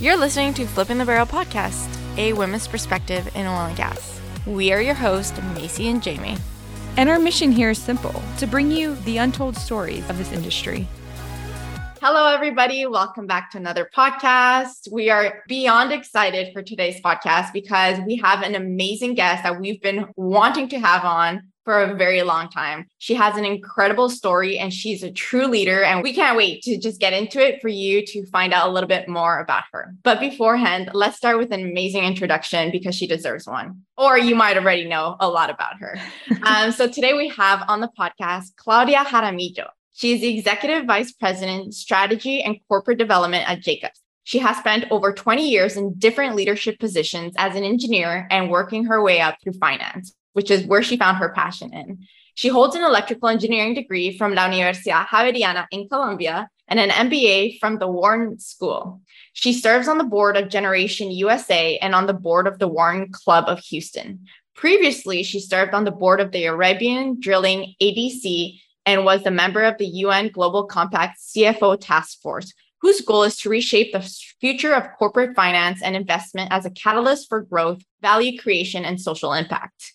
[0.00, 4.20] You're listening to Flipping the Barrel podcast, a women's perspective in oil and gas.
[4.46, 6.36] We are your hosts, Macy and Jamie.
[6.96, 10.86] And our mission here is simple to bring you the untold stories of this industry.
[12.00, 12.86] Hello, everybody.
[12.86, 14.86] Welcome back to another podcast.
[14.92, 19.82] We are beyond excited for today's podcast because we have an amazing guest that we've
[19.82, 22.86] been wanting to have on for a very long time.
[22.96, 25.82] She has an incredible story and she's a true leader.
[25.82, 28.72] And we can't wait to just get into it for you to find out a
[28.72, 29.94] little bit more about her.
[30.02, 33.82] But beforehand, let's start with an amazing introduction because she deserves one.
[33.98, 36.00] Or you might already know a lot about her.
[36.42, 39.66] um, so today we have on the podcast Claudia Jaramillo.
[39.92, 44.00] She is the Executive Vice President, Strategy and Corporate Development at Jacobs.
[44.24, 48.86] She has spent over 20 years in different leadership positions as an engineer and working
[48.86, 52.06] her way up through finance which is where she found her passion in.
[52.34, 57.58] She holds an electrical engineering degree from La Universidad Javeriana in Colombia and an MBA
[57.58, 59.00] from the Wharton School.
[59.32, 63.10] She serves on the board of Generation USA and on the board of the Wharton
[63.10, 64.26] Club of Houston.
[64.54, 69.64] Previously, she served on the board of the Arabian Drilling ADC and was a member
[69.64, 74.00] of the UN Global Compact CFO Task Force, whose goal is to reshape the
[74.40, 79.32] future of corporate finance and investment as a catalyst for growth, value creation, and social
[79.32, 79.92] impact.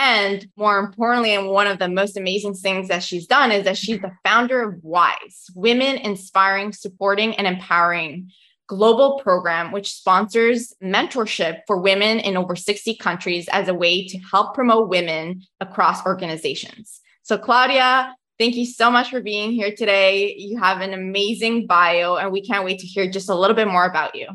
[0.00, 3.76] And more importantly, and one of the most amazing things that she's done is that
[3.76, 8.30] she's the founder of WISE, Women Inspiring, Supporting, and Empowering
[8.68, 14.18] global program, which sponsors mentorship for women in over 60 countries as a way to
[14.18, 17.00] help promote women across organizations.
[17.24, 20.32] So, Claudia, thank you so much for being here today.
[20.38, 23.66] You have an amazing bio, and we can't wait to hear just a little bit
[23.66, 24.28] more about you.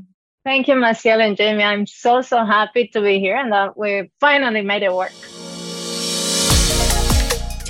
[0.44, 1.64] Thank you, Maciel and Jamie.
[1.64, 5.14] I'm so, so happy to be here and that we finally made it work.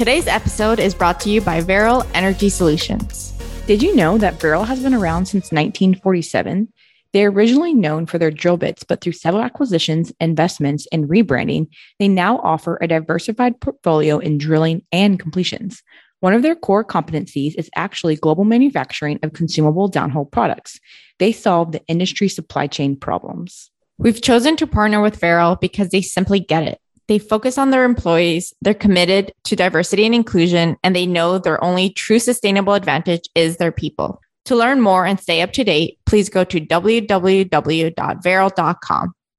[0.03, 3.31] Today's episode is brought to you by Varel Energy Solutions.
[3.67, 6.67] Did you know that Varel has been around since 1947?
[7.13, 11.67] They're originally known for their drill bits, but through several acquisitions, investments, and rebranding,
[11.99, 15.81] they now offer a diversified portfolio in drilling and completions.
[16.19, 20.81] One of their core competencies is actually global manufacturing of consumable downhole products.
[21.19, 23.71] They solve the industry supply chain problems.
[23.97, 26.81] We've chosen to partner with Varel because they simply get it.
[27.07, 31.63] They focus on their employees, they're committed to diversity and inclusion, and they know their
[31.63, 34.21] only true sustainable advantage is their people.
[34.45, 37.13] To learn more and stay up to date, please go to www.varel.com.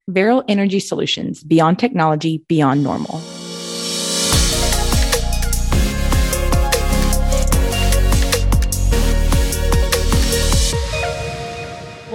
[0.09, 3.21] Varel Energy Solutions, beyond technology, beyond normal.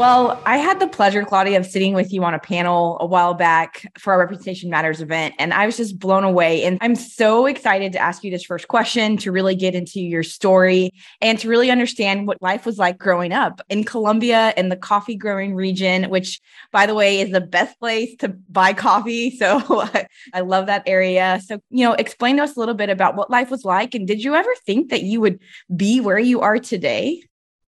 [0.00, 3.34] Well, I had the pleasure, Claudia, of sitting with you on a panel a while
[3.34, 6.64] back for our Reputation Matters event, and I was just blown away.
[6.64, 10.22] And I'm so excited to ask you this first question to really get into your
[10.22, 14.76] story and to really understand what life was like growing up in Colombia in the
[14.76, 16.40] coffee growing region, which,
[16.72, 19.36] by the way, is the best place to buy coffee.
[19.36, 19.60] So
[20.32, 21.42] I love that area.
[21.44, 23.94] So, you know, explain to us a little bit about what life was like.
[23.94, 25.40] And did you ever think that you would
[25.76, 27.22] be where you are today?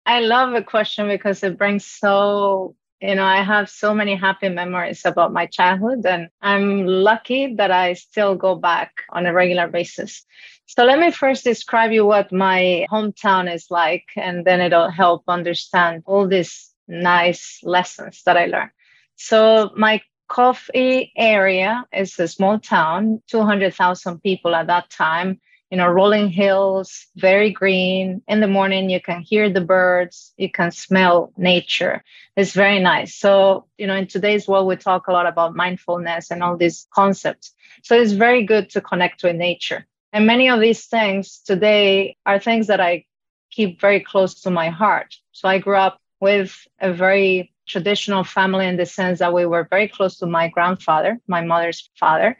[0.05, 4.49] I love the question because it brings so, you know, I have so many happy
[4.49, 9.67] memories about my childhood, and I'm lucky that I still go back on a regular
[9.67, 10.23] basis.
[10.67, 15.23] So let me first describe you what my hometown is like, and then it'll help
[15.27, 18.71] understand all these nice lessons that I learned.
[19.15, 25.39] So my coffee area is a small town, 200,000 people at that time
[25.71, 28.21] you know, rolling hills, very green.
[28.27, 32.03] In the morning, you can hear the birds, you can smell nature.
[32.35, 33.15] It's very nice.
[33.15, 36.87] So, you know, in today's world, we talk a lot about mindfulness and all these
[36.93, 37.53] concepts.
[37.83, 39.85] So it's very good to connect with nature.
[40.13, 43.05] And many of these things today are things that I
[43.51, 45.15] keep very close to my heart.
[45.31, 49.67] So I grew up with a very traditional family in the sense that we were
[49.69, 52.37] very close to my grandfather, my mother's father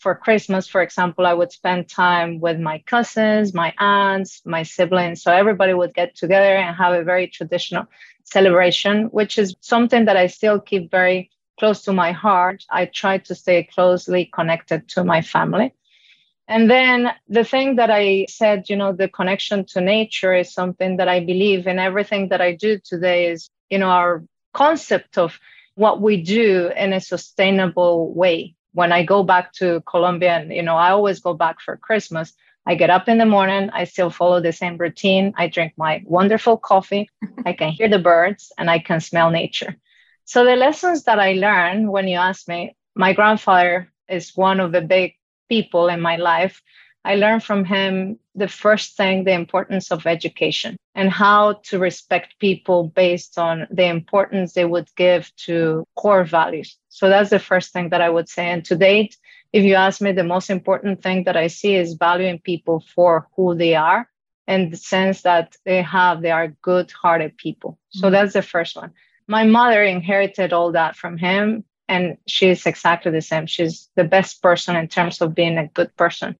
[0.00, 5.22] for Christmas, for example, I would spend time with my cousins, my aunts, my siblings.
[5.22, 7.84] So everybody would get together and have a very traditional
[8.24, 12.64] celebration, which is something that I still keep very close to my heart.
[12.70, 15.74] I try to stay closely connected to my family.
[16.48, 20.96] And then the thing that I said, you know, the connection to nature is something
[20.96, 25.38] that I believe in everything that I do today is, you know, our concept of
[25.74, 30.62] what we do in a sustainable way when I go back to Colombia, and you
[30.62, 32.32] know, I always go back for Christmas.
[32.66, 35.32] I get up in the morning, I still follow the same routine.
[35.36, 37.10] I drink my wonderful coffee,
[37.46, 39.76] I can hear the birds, and I can smell nature.
[40.24, 44.72] So, the lessons that I learned when you ask me, my grandfather is one of
[44.72, 45.14] the big
[45.48, 46.62] people in my life.
[47.04, 52.38] I learned from him the first thing, the importance of education and how to respect
[52.38, 56.76] people based on the importance they would give to core values.
[56.90, 58.50] So that's the first thing that I would say.
[58.50, 59.16] And to date,
[59.52, 63.28] if you ask me, the most important thing that I see is valuing people for
[63.34, 64.08] who they are
[64.46, 67.78] and the sense that they have, they are good hearted people.
[67.90, 68.12] So mm-hmm.
[68.12, 68.92] that's the first one.
[69.28, 73.46] My mother inherited all that from him, and she's exactly the same.
[73.46, 76.36] She's the best person in terms of being a good person.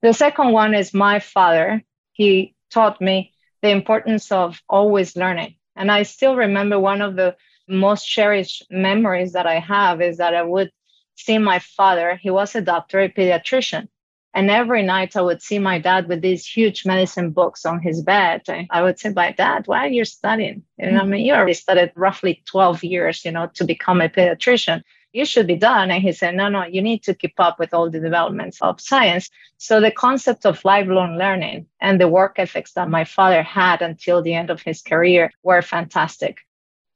[0.00, 1.82] The second one is my father.
[2.12, 5.56] He taught me the importance of always learning.
[5.76, 7.36] And I still remember one of the
[7.68, 10.70] most cherished memories that I have is that I would
[11.16, 12.18] see my father.
[12.20, 13.88] He was a doctor, a pediatrician.
[14.34, 18.02] And every night I would see my dad with these huge medicine books on his
[18.02, 18.42] bed.
[18.70, 20.62] I would say, My dad, why are you studying?
[20.78, 24.82] And I mean, you already studied roughly 12 years, you know, to become a pediatrician
[25.12, 25.90] you should be done.
[25.90, 28.80] And he said, no, no, you need to keep up with all the developments of
[28.80, 29.30] science.
[29.58, 34.22] So the concept of lifelong learning and the work ethics that my father had until
[34.22, 36.38] the end of his career were fantastic.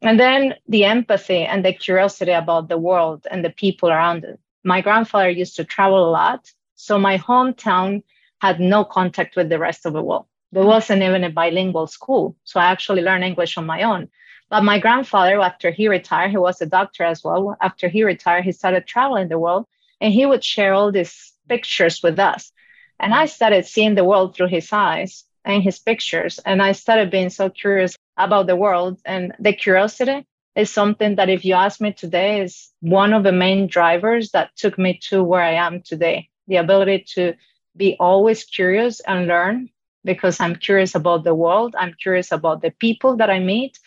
[0.03, 4.39] And then the empathy and the curiosity about the world and the people around it.
[4.63, 6.53] My grandfather used to travel a lot.
[6.75, 8.03] So my hometown
[8.41, 10.27] had no contact with the rest of the world.
[10.53, 12.37] There wasn't even a bilingual school.
[12.45, 14.09] So I actually learned English on my own.
[14.49, 17.57] But my grandfather, after he retired, he was a doctor as well.
[17.61, 19.67] After he retired, he started traveling the world
[20.01, 22.53] and he would share all these pictures with us.
[23.01, 26.39] And I started seeing the world through his eyes and his pictures.
[26.39, 29.01] And I started being so curious about the world.
[29.05, 33.33] And the curiosity is something that, if you ask me today, is one of the
[33.33, 36.31] main drivers that took me to where I am today.
[36.49, 37.35] The ability to
[37.77, 39.69] be always curious and learn
[40.05, 41.75] because I'm curious about the world.
[41.79, 43.79] I'm curious about the people that I meet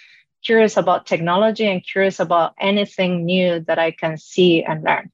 [0.43, 5.11] curious about technology and curious about anything new that I can see and learn.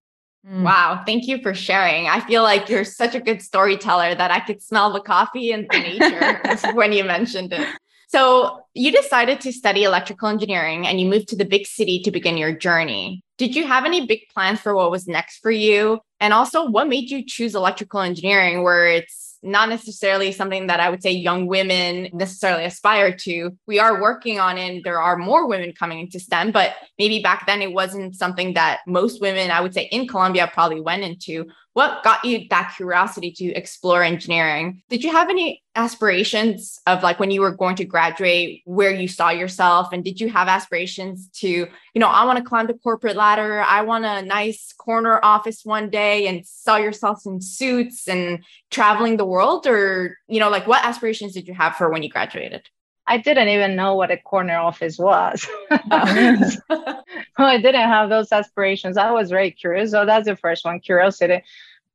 [0.47, 0.63] Mm.
[0.63, 1.01] Wow.
[1.06, 2.07] Thank you for sharing.
[2.07, 5.68] I feel like you're such a good storyteller that I could smell the coffee and
[5.69, 7.68] the nature when you mentioned it.
[8.07, 12.12] So, you decided to study electrical engineering and you moved to the big city to
[12.12, 13.24] begin your journey.
[13.38, 16.00] Did you have any big plans for what was next for you?
[16.19, 20.90] And also, what made you choose electrical engineering where it's not necessarily something that I
[20.90, 23.56] would say young women necessarily aspire to.
[23.68, 24.84] We are working on it.
[24.84, 28.80] There are more women coming into STEM, but maybe back then it wasn't something that
[28.88, 31.46] most women, I would say, in Colombia probably went into.
[31.75, 34.81] What got you that curiosity to explore engineering?
[34.88, 39.10] Did you have any aspirations of like when you were going to graduate, where you
[39.10, 39.89] saw yourself?
[39.92, 43.60] And did you have aspirations to, you know, I want to climb the corporate ladder.
[43.60, 49.18] I want a nice corner office one day and saw yourself in suits and traveling
[49.18, 49.68] the world?
[49.68, 52.69] Or, you know, like what aspirations did you have for when you graduated?
[53.07, 55.48] I didn't even know what a corner office was.
[55.69, 56.98] I
[57.38, 58.98] didn't have those aspirations.
[58.98, 59.92] I was very curious.
[59.92, 61.44] So that's the first one curiosity.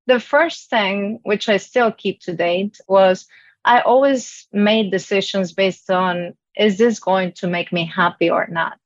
[0.06, 3.26] The first thing, which I still keep to date, was
[3.64, 8.78] I always made decisions based on is this going to make me happy or not?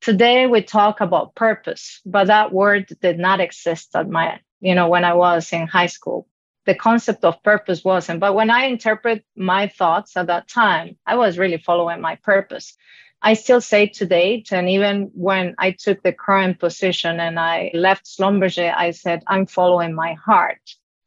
[0.00, 4.88] Today we talk about purpose, but that word did not exist at my, you know,
[4.88, 6.26] when I was in high school
[6.66, 8.20] the concept of purpose wasn't.
[8.20, 12.76] But when I interpret my thoughts at that time, I was really following my purpose.
[13.22, 17.70] I still say to date, and even when I took the current position and I
[17.72, 20.60] left Schlumberger, I said, I'm following my heart.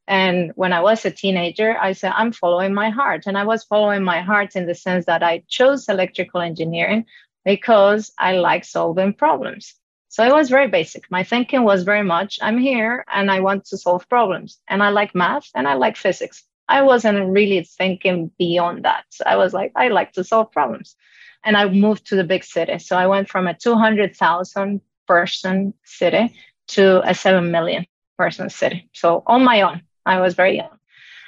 [0.07, 3.23] And when I was a teenager, I said, I'm following my heart.
[3.27, 7.05] And I was following my heart in the sense that I chose electrical engineering
[7.43, 9.75] because I like solving problems.
[10.09, 11.09] So it was very basic.
[11.11, 14.59] My thinking was very much I'm here and I want to solve problems.
[14.67, 16.43] And I like math and I like physics.
[16.69, 19.05] I wasn't really thinking beyond that.
[19.25, 20.95] I was like, I like to solve problems.
[21.43, 22.79] And I moved to the big city.
[22.79, 26.33] So I went from a 200,000 person city
[26.69, 27.85] to a 7 million
[28.17, 28.89] person city.
[28.93, 30.77] So on my own, I was very young.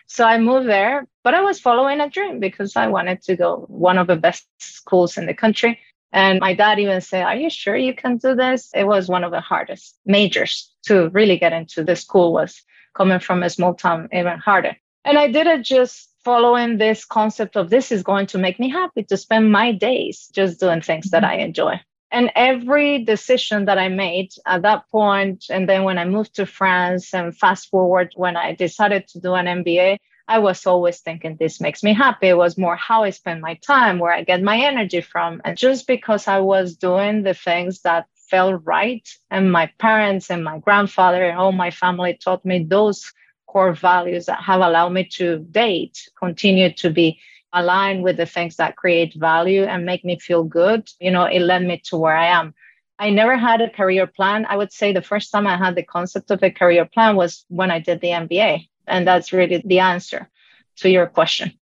[0.08, 3.66] So I moved there, but I was following a dream because I wanted to go
[3.68, 5.80] one of the best schools in the country.
[6.12, 8.70] And my dad even said, Are you sure you can do this?
[8.74, 11.84] It was one of the hardest majors to really get into.
[11.84, 12.62] The school was
[12.96, 14.75] coming from a small town, even harder.
[15.06, 18.70] And I did it just following this concept of this is going to make me
[18.70, 21.42] happy to spend my days just doing things that mm-hmm.
[21.42, 21.80] I enjoy.
[22.12, 26.46] And every decision that I made at that point, and then when I moved to
[26.46, 30.00] France and fast forward when I decided to do an MBA,
[30.30, 32.28] I was always thinking this makes me happy.
[32.28, 35.42] It was more how I spend my time, where I get my energy from.
[35.44, 40.44] And just because I was doing the things that felt right, and my parents and
[40.44, 43.12] my grandfather and all my family taught me those
[43.48, 47.20] core values that have allowed me to date, continue to be
[47.52, 51.40] aligned with the things that create value and make me feel good, you know, it
[51.40, 52.54] led me to where I am.
[53.00, 54.46] I never had a career plan.
[54.48, 57.46] I would say the first time I had the concept of a career plan was
[57.48, 60.29] when I did the MBA And that's really the answer
[60.77, 61.53] to your question.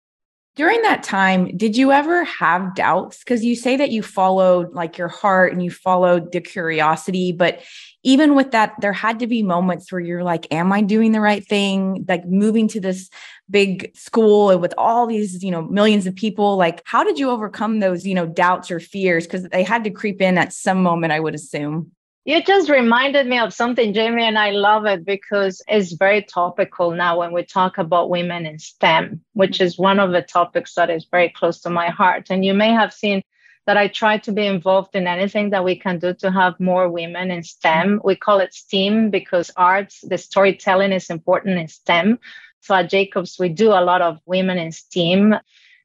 [0.57, 3.19] During that time, did you ever have doubts?
[3.19, 7.63] Because you say that you followed like your heart and you followed the curiosity, but
[8.05, 11.21] even with that, there had to be moments where you're like, Am I doing the
[11.21, 12.07] right thing?
[12.09, 13.11] Like moving to this
[13.51, 16.57] big school with all these, you know, millions of people.
[16.57, 19.27] Like, how did you overcome those, you know, doubts or fears?
[19.27, 21.93] Because they had to creep in at some moment, I would assume.
[22.27, 26.91] You just reminded me of something, Jamie, and I love it because it's very topical
[26.91, 30.91] now when we talk about women in STEM, which is one of the topics that
[30.91, 32.27] is very close to my heart.
[32.31, 33.23] And you may have seen
[33.67, 36.89] that I try to be involved in anything that we can do to have more
[36.89, 38.01] women in STEM.
[38.03, 42.19] We call it STEAM because arts, the storytelling is important in STEM.
[42.59, 45.37] So at Jacobs, we do a lot of women in STEAM.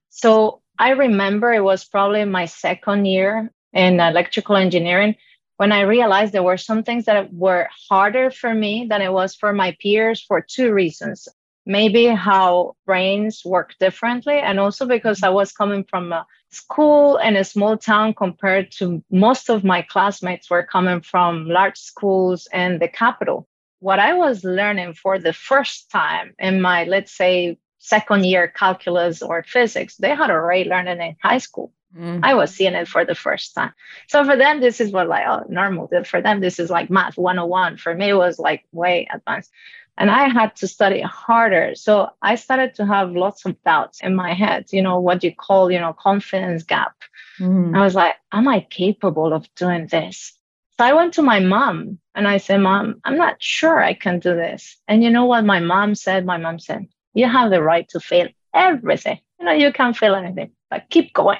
[0.09, 5.17] So I remember it was probably my second year in electrical engineering
[5.61, 9.35] when I realized there were some things that were harder for me than it was
[9.35, 11.27] for my peers for two reasons.
[11.67, 15.27] Maybe how brains work differently, and also because mm-hmm.
[15.27, 19.83] I was coming from a school in a small town compared to most of my
[19.83, 23.47] classmates were coming from large schools and the capital.
[23.81, 29.21] What I was learning for the first time in my, let's say, second year calculus
[29.21, 31.73] or physics, they had already learned it in high school.
[31.97, 32.23] Mm-hmm.
[32.23, 33.73] I was seeing it for the first time.
[34.07, 35.89] So for them, this is what like oh normal.
[36.05, 37.77] For them, this is like math 101.
[37.77, 39.51] For me, it was like way advanced.
[39.97, 41.75] And I had to study harder.
[41.75, 45.35] So I started to have lots of doubts in my head, you know, what you
[45.35, 46.95] call, you know, confidence gap.
[47.39, 47.75] Mm-hmm.
[47.75, 50.33] I was like, am I capable of doing this?
[50.77, 54.19] So I went to my mom and I said, Mom, I'm not sure I can
[54.19, 54.77] do this.
[54.87, 56.25] And you know what my mom said?
[56.25, 59.19] My mom said, You have the right to fail everything.
[59.39, 61.39] You know, you can't fail anything, but keep going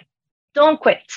[0.54, 1.12] don't quit.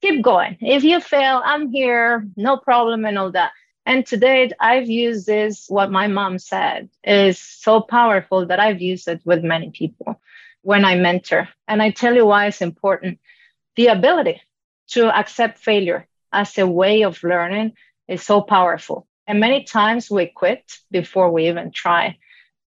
[0.00, 0.56] Keep going.
[0.60, 3.52] If you fail, I'm here, no problem, and all that.
[3.86, 9.08] And today, I've used this, what my mom said is so powerful that I've used
[9.08, 10.20] it with many people
[10.62, 11.48] when I mentor.
[11.66, 13.18] And I tell you why it's important.
[13.76, 14.40] The ability
[14.88, 17.72] to accept failure as a way of learning
[18.08, 19.06] is so powerful.
[19.26, 22.18] And many times we quit before we even try.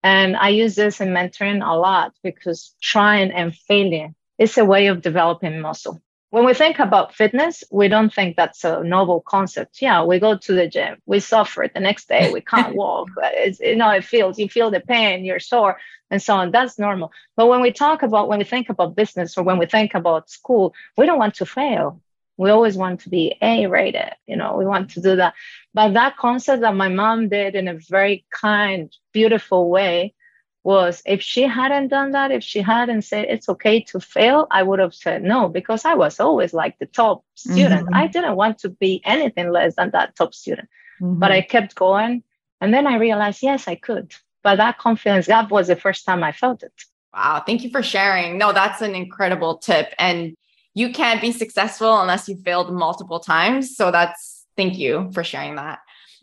[0.02, 4.86] And I use this in mentoring a lot because trying and failing is a way
[4.86, 6.00] of developing muscle.
[6.30, 9.80] When we think about fitness, we don't think that's a novel concept.
[9.80, 11.66] Yeah, we go to the gym, we suffer.
[11.72, 13.08] The next day, we can't walk.
[13.22, 15.78] It's, you know, it feels you feel the pain, you're sore,
[16.10, 16.50] and so on.
[16.50, 17.12] That's normal.
[17.34, 20.28] But when we talk about when we think about business or when we think about
[20.28, 22.02] school, we don't want to fail.
[22.38, 24.14] We always want to be A rated.
[24.26, 25.34] You know, we want to do that.
[25.74, 30.14] But that concept that my mom did in a very kind, beautiful way
[30.62, 34.62] was if she hadn't done that, if she hadn't said it's okay to fail, I
[34.62, 37.86] would have said no because I was always like the top student.
[37.86, 37.94] Mm-hmm.
[37.94, 40.68] I didn't want to be anything less than that top student.
[41.00, 41.18] Mm-hmm.
[41.18, 42.22] But I kept going.
[42.60, 44.14] And then I realized, yes, I could.
[44.42, 46.72] But that confidence gap was the first time I felt it.
[47.12, 47.42] Wow.
[47.44, 48.38] Thank you for sharing.
[48.38, 49.92] No, that's an incredible tip.
[49.98, 50.36] And
[50.78, 53.74] you can't be successful unless you failed multiple times.
[53.74, 55.80] So that's thank you for sharing that.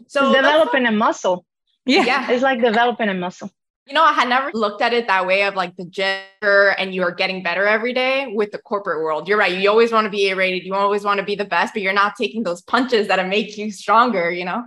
[0.07, 1.45] So developing a muscle.
[1.85, 2.05] Yeah.
[2.05, 2.29] yeah.
[2.31, 3.49] It's like developing a muscle.
[3.85, 6.95] You know, I had never looked at it that way of like the gender and
[6.95, 9.27] you are getting better every day with the corporate world.
[9.27, 9.55] You're right.
[9.55, 10.63] You always want to be A rated.
[10.63, 13.57] You always want to be the best, but you're not taking those punches that make
[13.57, 14.63] you stronger, you know?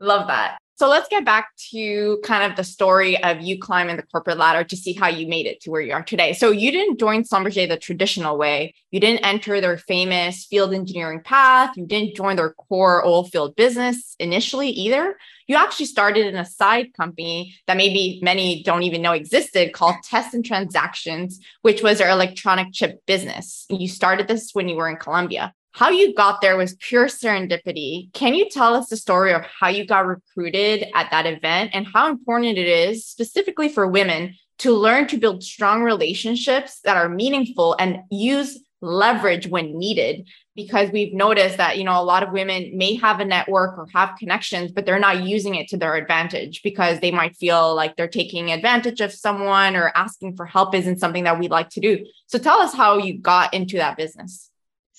[0.00, 0.58] Love that.
[0.82, 4.64] So let's get back to kind of the story of you climbing the corporate ladder
[4.64, 6.32] to see how you made it to where you are today.
[6.32, 8.74] So you didn't join Schlumberger the traditional way.
[8.90, 11.76] You didn't enter their famous field engineering path.
[11.76, 15.16] You didn't join their core oil field business initially either.
[15.46, 19.94] You actually started in a side company that maybe many don't even know existed called
[20.02, 23.66] Test and Transactions, which was their electronic chip business.
[23.70, 28.12] You started this when you were in Colombia how you got there was pure serendipity.
[28.12, 31.86] Can you tell us the story of how you got recruited at that event and
[31.86, 37.08] how important it is, specifically for women, to learn to build strong relationships that are
[37.08, 40.28] meaningful and use leverage when needed?
[40.54, 43.86] Because we've noticed that, you know, a lot of women may have a network or
[43.94, 47.96] have connections, but they're not using it to their advantage because they might feel like
[47.96, 51.80] they're taking advantage of someone or asking for help isn't something that we like to
[51.80, 52.04] do.
[52.26, 54.50] So tell us how you got into that business.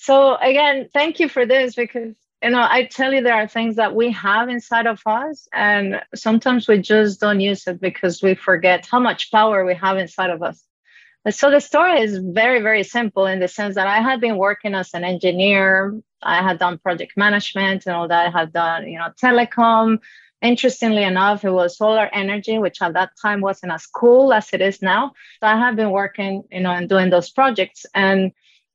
[0.04, 3.76] So again, thank you for this because you know I tell you there are things
[3.76, 8.34] that we have inside of us, and sometimes we just don't use it because we
[8.34, 10.62] forget how much power we have inside of us.
[11.30, 14.74] So the story is very, very simple in the sense that I had been working
[14.74, 15.98] as an engineer.
[16.20, 18.26] I had done project management and all that.
[18.26, 20.00] I had done, you know, telecom.
[20.42, 24.60] Interestingly enough, it was solar energy, which at that time wasn't as cool as it
[24.60, 25.12] is now.
[25.40, 27.86] So I have been working, you know, and doing those projects.
[27.94, 28.32] And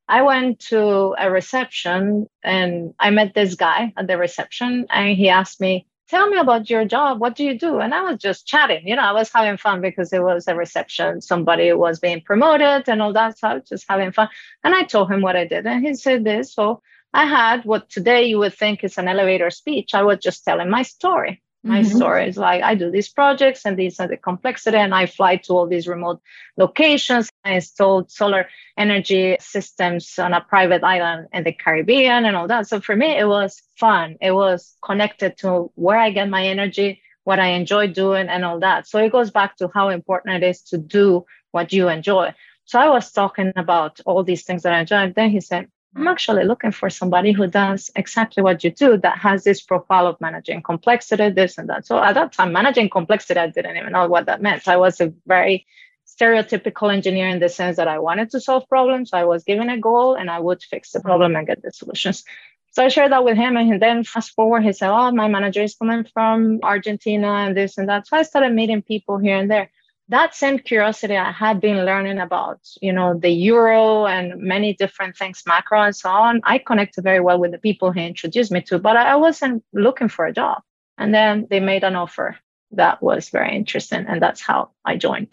[0.09, 5.29] I went to a reception and I met this guy at the reception and he
[5.29, 7.19] asked me, tell me about your job.
[7.21, 7.77] What do you do?
[7.77, 8.87] And I was just chatting.
[8.87, 11.21] You know, I was having fun because it was a reception.
[11.21, 13.37] Somebody was being promoted and all that.
[13.37, 14.29] So I was just having fun.
[14.63, 15.67] And I told him what I did.
[15.67, 16.55] And he said this.
[16.55, 16.81] So
[17.13, 19.93] I had what today you would think is an elevator speech.
[19.93, 21.43] I was just telling my story.
[21.63, 21.97] My mm-hmm.
[21.97, 25.35] story is like I do these projects and these are the complexity, and I fly
[25.37, 26.21] to all these remote
[26.55, 27.29] locations.
[27.43, 28.47] I installed solar
[28.77, 32.67] energy systems on a private island in the Caribbean and all that.
[32.67, 34.15] So for me, it was fun.
[34.21, 38.59] It was connected to where I get my energy, what I enjoy doing, and all
[38.59, 38.87] that.
[38.87, 42.33] So it goes back to how important it is to do what you enjoy.
[42.65, 44.97] So I was talking about all these things that I enjoy.
[44.97, 48.97] And then he said, I'm actually looking for somebody who does exactly what you do
[48.97, 51.87] that has this profile of managing complexity, this and that.
[51.87, 54.67] So at that time, managing complexity, I didn't even know what that meant.
[54.67, 55.65] I was a very
[56.05, 59.13] stereotypical engineer in the sense that I wanted to solve problems.
[59.13, 62.23] I was given a goal and I would fix the problem and get the solutions.
[62.71, 63.57] So I shared that with him.
[63.57, 67.79] And then fast forward, he said, Oh, my manager is coming from Argentina and this
[67.79, 68.07] and that.
[68.07, 69.71] So I started meeting people here and there
[70.09, 75.15] that same curiosity I had been learning about, you know, the euro and many different
[75.15, 76.41] things, macro and so on.
[76.43, 80.09] I connected very well with the people he introduced me to, but I wasn't looking
[80.09, 80.61] for a job.
[80.97, 82.37] And then they made an offer
[82.71, 84.05] that was very interesting.
[84.07, 85.29] And that's how I joined.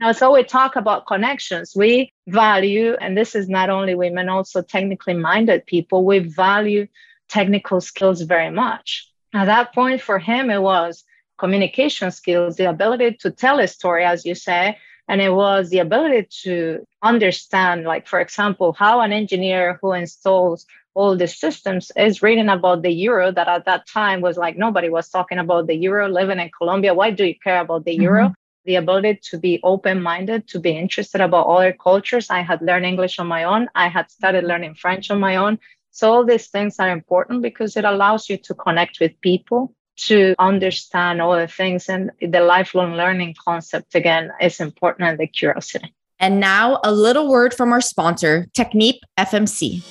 [0.00, 1.72] Now, so we talk about connections.
[1.74, 6.86] We value, and this is not only women, also technically minded people, we value
[7.28, 9.10] technical skills very much.
[9.34, 11.04] At that point for him, it was
[11.38, 14.76] communication skills, the ability to tell a story, as you say,
[15.08, 20.66] and it was the ability to understand, like, for example, how an engineer who installs
[20.94, 24.90] all the systems is reading about the euro that at that time was like nobody
[24.90, 26.92] was talking about the euro living in Colombia.
[26.92, 28.02] Why do you care about the mm-hmm.
[28.02, 28.34] euro?
[28.64, 32.28] The ability to be open minded, to be interested about other cultures.
[32.30, 33.68] I had learned English on my own.
[33.74, 35.58] I had started learning French on my own.
[35.90, 40.34] So all these things are important because it allows you to connect with people to
[40.38, 45.92] understand all the things and the lifelong learning concept again is important and the curiosity.
[46.20, 49.82] And now a little word from our sponsor, Technip FMC.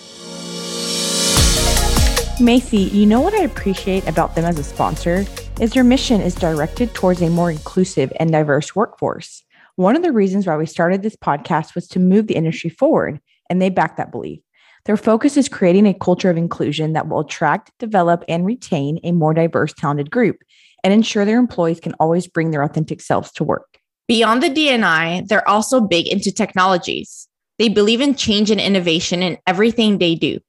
[2.39, 5.25] Macy, you know what I appreciate about them as a sponsor
[5.59, 9.43] is their mission is directed towards a more inclusive and diverse workforce.
[9.75, 13.19] One of the reasons why we started this podcast was to move the industry forward,
[13.49, 14.39] and they back that belief.
[14.87, 19.11] Their focus is creating a culture of inclusion that will attract, develop, and retain a
[19.11, 20.37] more diverse, talented group
[20.81, 23.79] and ensure their employees can always bring their authentic selves to work.
[24.07, 27.27] Beyond the DNI, they're also big into technologies.
[27.59, 30.39] They believe in change and innovation in everything they do.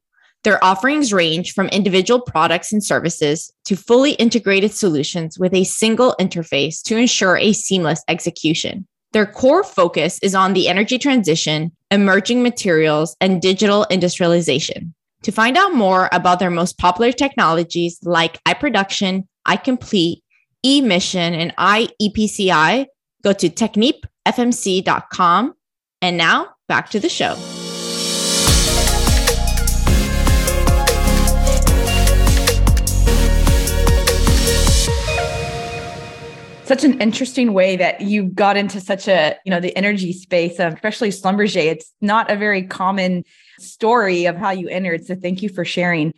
[0.45, 6.15] Their offerings range from individual products and services to fully integrated solutions with a single
[6.21, 8.87] interface to ensure a seamless execution.
[9.13, 14.95] Their core focus is on the energy transition, emerging materials, and digital industrialization.
[15.23, 20.21] To find out more about their most popular technologies like iProduction, iComplete,
[20.65, 22.87] eMission, and iEPCI,
[23.23, 25.55] go to technipfmc.com.
[26.01, 27.37] And now back to the show.
[36.69, 40.61] Such an interesting way that you got into such a you know the energy space
[40.61, 41.65] of especially Schlumberger.
[41.65, 43.25] It's not a very common
[43.59, 46.13] story of how you entered so thank you for sharing.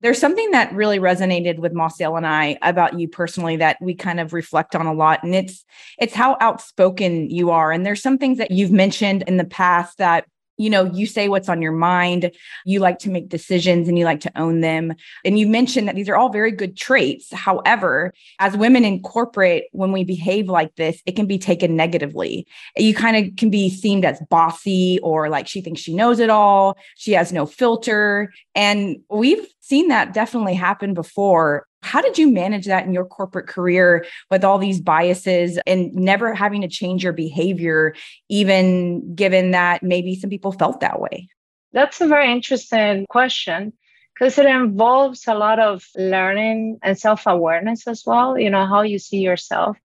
[0.00, 4.18] There's something that really resonated with Marcel and I about you personally that we kind
[4.18, 5.64] of reflect on a lot and it's
[5.98, 7.70] it's how outspoken you are.
[7.70, 10.26] And there's some things that you've mentioned in the past that
[10.62, 12.30] you know, you say what's on your mind,
[12.64, 14.94] you like to make decisions and you like to own them.
[15.24, 17.32] And you mentioned that these are all very good traits.
[17.32, 22.46] However, as women in corporate, when we behave like this, it can be taken negatively.
[22.76, 26.30] You kind of can be seen as bossy or like she thinks she knows it
[26.30, 28.32] all, she has no filter.
[28.54, 33.48] And we've seen that definitely happen before how did you manage that in your corporate
[33.48, 37.94] career with all these biases and never having to change your behavior,
[38.28, 41.28] even given that maybe some people felt that way?
[41.72, 43.72] That's a very interesting question
[44.14, 48.82] because it involves a lot of learning and self awareness as well, you know, how
[48.82, 49.76] you see yourself.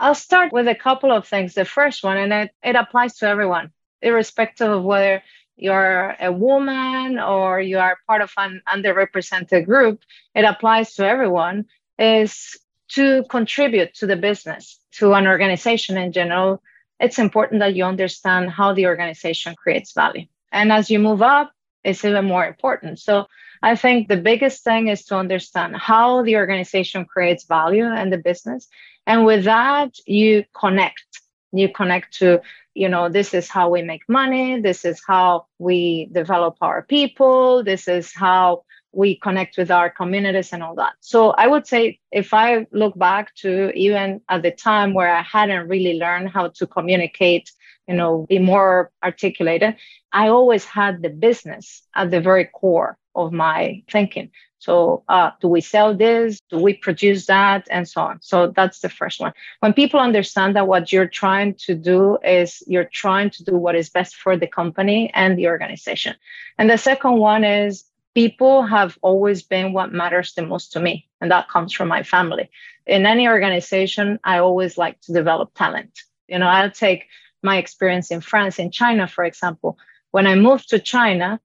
[0.00, 1.54] I'll start with a couple of things.
[1.54, 3.72] The first one, and it, it applies to everyone,
[4.02, 5.22] irrespective of whether
[5.58, 10.02] you're a woman or you are part of an underrepresented group,
[10.34, 11.66] it applies to everyone,
[11.98, 12.56] is
[12.88, 16.62] to contribute to the business, to an organization in general.
[17.00, 20.26] It's important that you understand how the organization creates value.
[20.52, 21.52] And as you move up,
[21.84, 22.98] it's even more important.
[22.98, 23.26] So
[23.62, 28.18] I think the biggest thing is to understand how the organization creates value and the
[28.18, 28.68] business.
[29.06, 31.04] And with that, you connect.
[31.52, 32.40] You connect to
[32.78, 37.64] you know this is how we make money this is how we develop our people
[37.64, 38.62] this is how
[38.92, 40.94] we connect with our communities and all that.
[41.00, 45.22] So I would say if I look back to even at the time where I
[45.22, 47.52] hadn't really learned how to communicate,
[47.86, 49.76] you know, be more articulated,
[50.12, 54.30] I always had the business at the very core of my thinking.
[54.60, 56.40] So, uh, do we sell this?
[56.50, 57.66] Do we produce that?
[57.70, 58.18] And so on.
[58.22, 59.32] So, that's the first one.
[59.60, 63.76] When people understand that what you're trying to do is you're trying to do what
[63.76, 66.16] is best for the company and the organization.
[66.58, 71.06] And the second one is people have always been what matters the most to me.
[71.20, 72.50] And that comes from my family.
[72.86, 76.00] In any organization, I always like to develop talent.
[76.26, 77.06] You know, I'll take
[77.42, 79.78] my experience in France, in China, for example.
[80.10, 81.40] When I moved to China,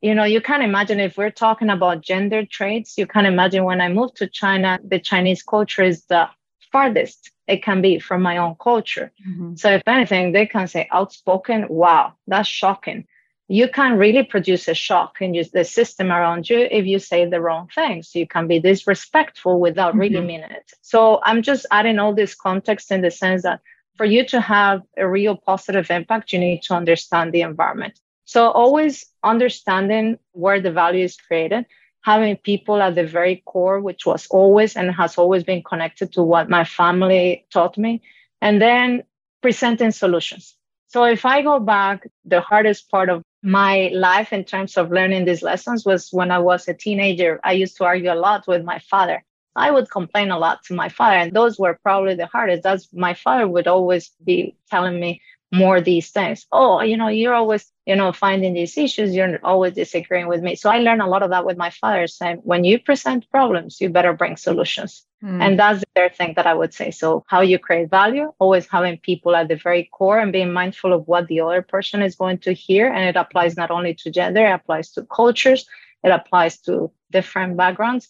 [0.00, 3.80] you know, you can imagine if we're talking about gender traits, you can imagine when
[3.80, 6.28] I moved to China, the Chinese culture is the
[6.72, 9.10] farthest it can be from my own culture.
[9.26, 9.56] Mm-hmm.
[9.56, 13.06] So if anything, they can say outspoken, wow, that's shocking
[13.48, 17.40] you can really produce a shock in the system around you if you say the
[17.40, 18.14] wrong things.
[18.14, 20.00] You can be disrespectful without mm-hmm.
[20.00, 20.70] really meaning it.
[20.82, 23.60] So I'm just adding all this context in the sense that
[23.96, 27.98] for you to have a real positive impact, you need to understand the environment.
[28.28, 31.64] So always understanding where the value is created,
[32.02, 36.22] having people at the very core, which was always and has always been connected to
[36.22, 38.02] what my family taught me,
[38.42, 39.04] and then
[39.40, 40.54] presenting solutions.
[40.88, 45.24] So if I go back, the hardest part of my life in terms of learning
[45.24, 47.40] these lessons was when I was a teenager.
[47.42, 49.24] I used to argue a lot with my father.
[49.56, 52.62] I would complain a lot to my father, and those were probably the hardest.
[52.62, 56.46] That's my father would always be telling me more these things.
[56.52, 59.14] Oh, you know, you're always, you know, finding these issues.
[59.14, 60.56] You're always disagreeing with me.
[60.56, 63.80] So I learned a lot of that with my father saying, when you present problems,
[63.80, 65.06] you better bring solutions.
[65.24, 65.42] Mm.
[65.42, 66.90] And that's the third thing that I would say.
[66.90, 70.92] So, how you create value, always having people at the very core and being mindful
[70.92, 72.92] of what the other person is going to hear.
[72.92, 75.66] And it applies not only to gender, it applies to cultures,
[76.04, 78.08] it applies to different backgrounds.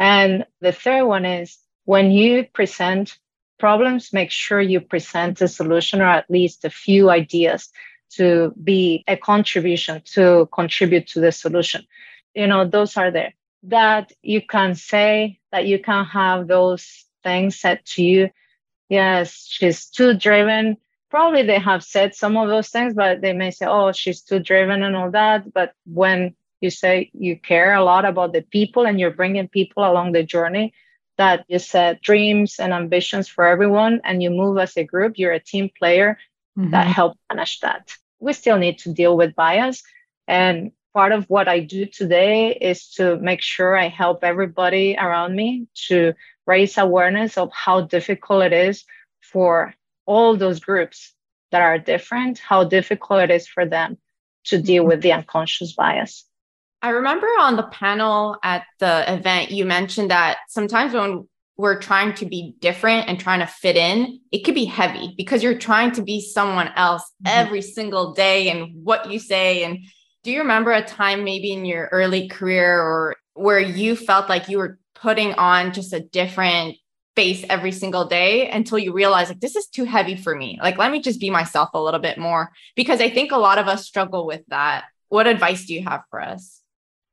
[0.00, 3.18] And the third one is when you present
[3.58, 7.70] problems, make sure you present a solution or at least a few ideas
[8.10, 11.86] to be a contribution to contribute to the solution.
[12.34, 17.58] You know, those are there that you can say that you can have those things
[17.58, 18.30] said to you.
[18.88, 20.76] Yes, she's too driven.
[21.10, 24.38] Probably they have said some of those things, but they may say, oh, she's too
[24.38, 25.52] driven and all that.
[25.52, 29.84] But when you say you care a lot about the people and you're bringing people
[29.84, 30.72] along the journey,
[31.18, 35.32] that you set dreams and ambitions for everyone and you move as a group, you're
[35.32, 36.16] a team player
[36.56, 36.70] mm-hmm.
[36.70, 37.92] that help manage that.
[38.20, 39.82] We still need to deal with bias.
[40.26, 45.34] And part of what I do today is to make sure I help everybody around
[45.34, 46.14] me to
[46.46, 48.84] raise awareness of how difficult it is
[49.20, 49.74] for
[50.06, 51.14] all those groups
[51.50, 53.98] that are different, how difficult it is for them
[54.44, 56.24] to deal with the unconscious bias.
[56.80, 62.14] I remember on the panel at the event, you mentioned that sometimes when we're trying
[62.14, 65.90] to be different and trying to fit in, it could be heavy because you're trying
[65.92, 67.36] to be someone else mm-hmm.
[67.36, 69.64] every single day and what you say.
[69.64, 69.80] And
[70.22, 74.48] do you remember a time maybe in your early career or where you felt like
[74.48, 76.76] you were putting on just a different
[77.16, 80.60] face every single day until you realize like this is too heavy for me?
[80.62, 83.58] Like let me just be myself a little bit more because i think a lot
[83.58, 84.84] of us struggle with that.
[85.08, 86.57] What advice do you have for us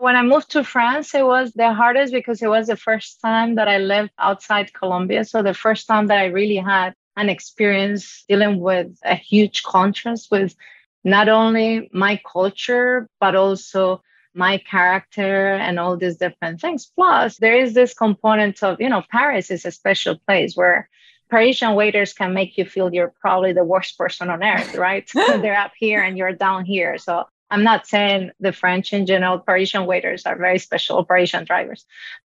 [0.06, 3.56] when i moved to france it was the hardest because it was the first time
[3.56, 8.24] that i lived outside colombia so the first time that i really had an experience
[8.28, 10.56] dealing with a huge contrast with
[11.04, 14.02] not only my culture, but also
[14.34, 16.92] my character and all these different things.
[16.94, 20.90] Plus, there is this component of, you know, Paris is a special place where
[21.30, 25.10] Parisian waiters can make you feel you're probably the worst person on earth, right?
[25.14, 26.98] They're up here and you're down here.
[26.98, 31.86] So I'm not saying the French in general, Parisian waiters are very special, Parisian drivers.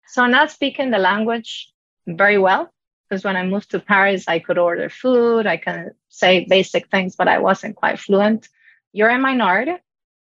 [0.08, 1.72] So I'm not speaking the language
[2.08, 2.72] very well,
[3.10, 7.16] because when I moved to Paris, I could order food, I can say basic things,
[7.16, 8.48] but I wasn't quite fluent
[8.94, 9.76] you're a minority.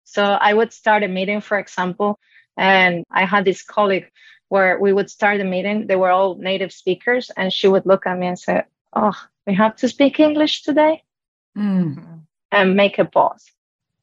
[0.05, 2.18] So I would start a meeting, for example,
[2.57, 4.11] and I had this colleague
[4.48, 5.87] where we would start a meeting.
[5.87, 9.55] They were all native speakers, and she would look at me and say, Oh, we
[9.55, 11.05] have to speak English today?
[11.57, 12.16] Mm-hmm.
[12.50, 13.46] And make a pause.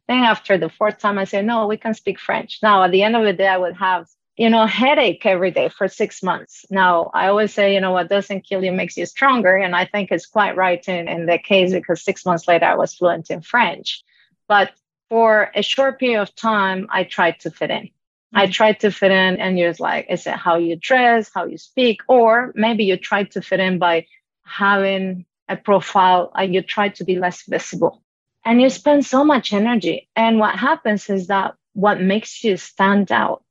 [0.08, 2.60] Then after the fourth time, I said, No, we can speak French.
[2.64, 5.68] Now, at the end of the day, I would have you know, headache every day
[5.68, 6.64] for six months.
[6.70, 9.56] Now, I always say, you know, what doesn't kill you makes you stronger.
[9.58, 12.76] And I think it's quite right in, in the case because six months later, I
[12.76, 14.04] was fluent in French.
[14.48, 14.72] But
[15.10, 17.86] for a short period of time, I tried to fit in.
[17.86, 18.38] Mm-hmm.
[18.38, 21.58] I tried to fit in, and you're like, is it how you dress, how you
[21.58, 22.02] speak?
[22.08, 24.06] Or maybe you try to fit in by
[24.44, 28.04] having a profile and you try to be less visible.
[28.48, 30.10] And you spend so much energy.
[30.16, 33.44] And what happens is that what makes you stand out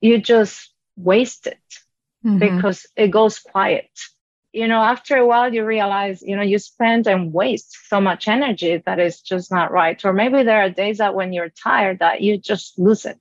[0.00, 1.58] you just waste it
[2.24, 2.38] mm-hmm.
[2.38, 3.90] because it goes quiet.
[4.52, 8.26] You know, after a while, you realize, you know, you spend and waste so much
[8.26, 10.02] energy that is just not right.
[10.04, 13.20] Or maybe there are days that when you're tired that you just lose it.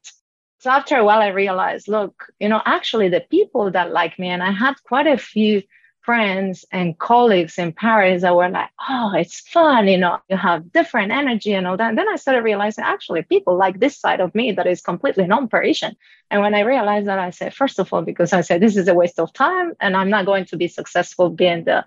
[0.60, 4.30] So after a while, I realized, look, you know, actually the people that like me,
[4.30, 5.62] and I had quite a few
[6.06, 10.72] friends and colleagues in Paris that were like, oh, it's fun, you know, you have
[10.72, 11.89] different energy and all that.
[11.89, 15.26] And then I started realizing actually people like this side of me that is completely
[15.26, 15.96] non-Parisian.
[16.30, 18.88] And when I realized that, I said, first of all, because I said this is
[18.88, 21.84] a waste of time and I'm not going to be successful being the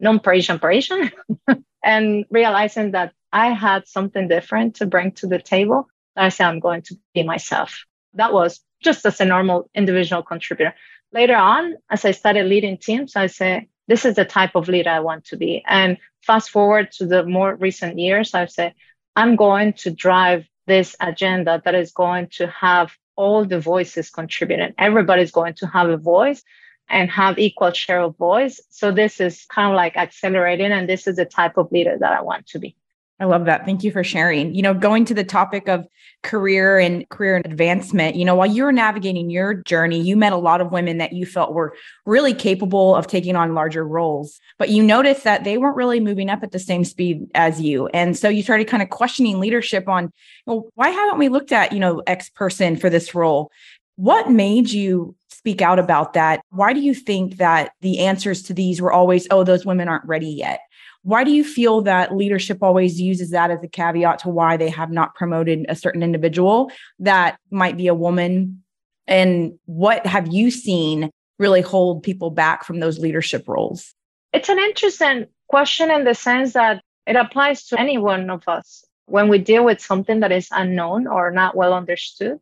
[0.00, 1.10] non-Parisian Parisian.
[1.82, 6.60] and realizing that I had something different to bring to the table, I said I'm
[6.60, 7.84] going to be myself.
[8.14, 10.74] That was just as a normal individual contributor
[11.12, 14.90] later on, as I started leading teams, I say, this is the type of leader
[14.90, 15.62] I want to be.
[15.66, 18.74] And fast forward to the more recent years, I've said,
[19.16, 24.72] I'm going to drive this agenda that is going to have all the voices contributing.
[24.78, 26.42] Everybody's going to have a voice
[26.88, 28.60] and have equal share of voice.
[28.70, 32.12] So this is kind of like accelerating, and this is the type of leader that
[32.12, 32.76] I want to be.
[33.20, 33.64] I love that.
[33.64, 34.54] Thank you for sharing.
[34.54, 35.86] You know, going to the topic of
[36.24, 40.36] career and career advancement, you know, while you were navigating your journey, you met a
[40.36, 44.70] lot of women that you felt were really capable of taking on larger roles, but
[44.70, 47.86] you noticed that they weren't really moving up at the same speed as you.
[47.88, 50.12] And so you started kind of questioning leadership on,
[50.46, 53.52] well, why haven't we looked at, you know, X person for this role?
[53.96, 56.40] What made you speak out about that?
[56.50, 60.06] Why do you think that the answers to these were always, oh, those women aren't
[60.06, 60.60] ready yet?
[61.02, 64.70] Why do you feel that leadership always uses that as a caveat to why they
[64.70, 68.62] have not promoted a certain individual that might be a woman?
[69.06, 73.94] And what have you seen really hold people back from those leadership roles?
[74.32, 78.84] It's an interesting question in the sense that it applies to any one of us
[79.06, 82.38] when we deal with something that is unknown or not well understood.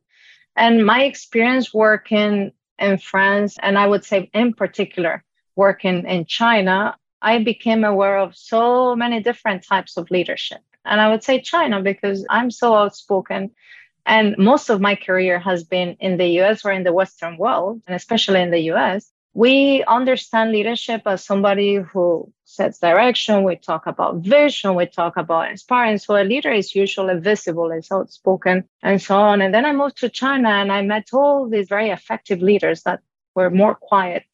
[0.54, 5.24] And my experience working in France, and I would say in particular,
[5.56, 10.60] working in China, I became aware of so many different types of leadership.
[10.84, 13.50] And I would say China because I'm so outspoken.
[14.06, 17.82] And most of my career has been in the US or in the Western world,
[17.86, 19.10] and especially in the US.
[19.32, 23.44] We understand leadership as somebody who sets direction.
[23.44, 24.74] We talk about vision.
[24.74, 25.98] We talk about inspiring.
[25.98, 29.40] So a leader is usually visible, is outspoken, and so on.
[29.40, 33.00] And then I moved to China and I met all these very effective leaders that
[33.36, 34.24] were more quiet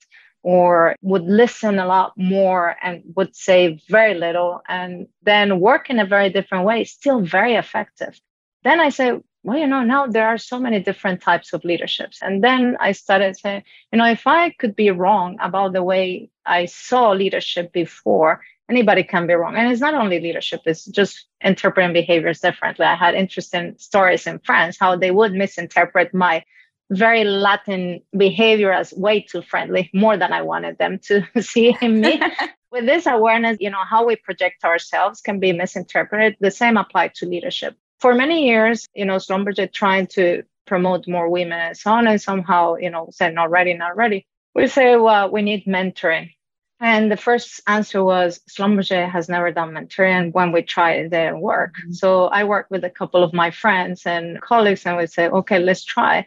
[0.46, 5.98] or would listen a lot more and would say very little and then work in
[5.98, 8.20] a very different way, still very effective.
[8.62, 12.20] Then I say, well, you know, now there are so many different types of leaderships.
[12.22, 16.30] And then I started saying, you know, if I could be wrong about the way
[16.44, 19.56] I saw leadership before, anybody can be wrong.
[19.56, 22.86] And it's not only leadership, it's just interpreting behaviors differently.
[22.86, 26.44] I had interesting stories in France, how they would misinterpret my
[26.90, 32.00] very Latin behavior as way too friendly, more than I wanted them to see in
[32.00, 32.20] me.
[32.72, 36.36] With this awareness, you know, how we project ourselves can be misinterpreted.
[36.40, 37.76] The same applied to leadership.
[38.00, 42.20] For many years, you know, Schlumberger trying to promote more women and so on, and
[42.20, 44.26] somehow, you know, said not ready, not ready.
[44.54, 46.32] We say, well, we need mentoring.
[46.78, 51.74] And the first answer was Schlumberger has never done mentoring when we tried their work.
[51.80, 51.92] Mm-hmm.
[51.92, 55.58] So I worked with a couple of my friends and colleagues and we say, okay,
[55.58, 56.26] let's try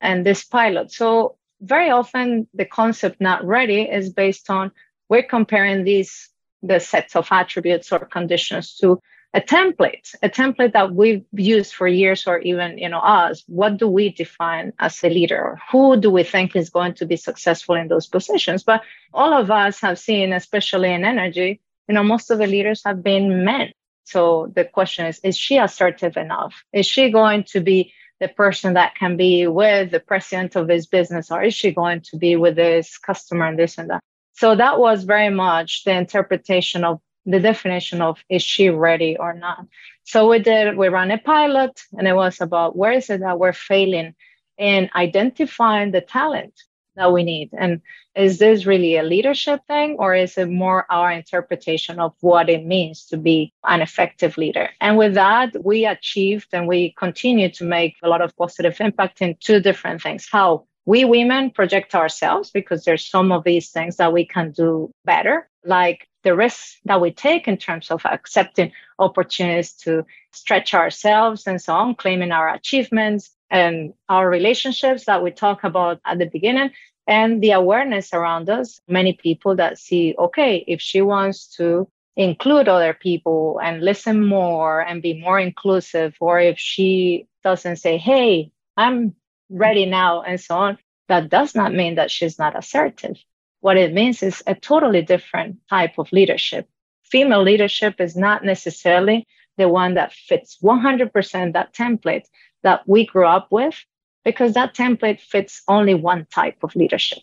[0.00, 0.92] and this pilot.
[0.92, 4.72] So very often the concept not ready is based on
[5.08, 6.28] we're comparing these
[6.62, 9.00] the sets of attributes or conditions to
[9.32, 13.44] a template, a template that we've used for years or even you know us.
[13.46, 15.40] What do we define as a leader?
[15.40, 18.64] Or Who do we think is going to be successful in those positions?
[18.64, 18.82] But
[19.14, 23.02] all of us have seen, especially in energy, you know, most of the leaders have
[23.02, 23.72] been men.
[24.04, 26.64] So the question is, is she assertive enough?
[26.72, 30.86] Is she going to be the person that can be with the president of his
[30.86, 34.00] business or is she going to be with this customer and this and that?
[34.34, 39.32] So that was very much the interpretation of the definition of is she ready or
[39.34, 39.66] not?
[40.04, 43.38] So we did we ran a pilot and it was about where is it that
[43.38, 44.14] we're failing
[44.58, 46.54] in identifying the talent
[46.96, 47.50] that we need.
[47.56, 47.80] And
[48.14, 52.64] is this really a leadership thing or is it more our interpretation of what it
[52.64, 54.70] means to be an effective leader?
[54.80, 59.22] And with that we achieved and we continue to make a lot of positive impact
[59.22, 60.28] in two different things.
[60.30, 64.92] How we women project ourselves because there's some of these things that we can do
[65.04, 71.46] better like the risks that we take in terms of accepting opportunities to stretch ourselves
[71.46, 76.26] and so on claiming our achievements and our relationships that we talk about at the
[76.26, 76.70] beginning
[77.06, 78.80] and the awareness around us.
[78.86, 84.80] Many people that see, okay, if she wants to include other people and listen more
[84.80, 89.14] and be more inclusive, or if she doesn't say, hey, I'm
[89.48, 90.78] ready now and so on.
[91.08, 93.16] That does not mean that she's not assertive.
[93.60, 96.68] What it means is a totally different type of leadership.
[97.02, 99.26] Female leadership is not necessarily
[99.58, 102.26] the one that fits 100% that template
[102.62, 103.84] that we grew up with,
[104.24, 107.22] because that template fits only one type of leadership.